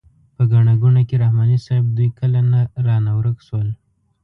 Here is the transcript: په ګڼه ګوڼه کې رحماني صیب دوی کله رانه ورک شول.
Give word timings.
په 0.35 0.43
ګڼه 0.51 0.73
ګوڼه 0.81 1.01
کې 1.09 1.15
رحماني 1.23 1.57
صیب 1.65 1.83
دوی 1.97 2.09
کله 2.19 2.39
رانه 2.85 3.11
ورک 3.17 3.37
شول. 3.47 3.67